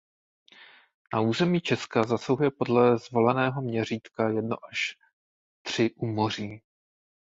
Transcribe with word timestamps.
Na 1.13 1.19
území 1.19 1.61
Česka 1.61 2.03
zasahuje 2.03 2.51
podle 2.51 2.97
zvoleného 2.97 3.61
měřítka 3.61 4.29
jedno 4.29 4.57
až 4.69 4.95
tři 5.61 5.93
úmoří. 5.95 6.61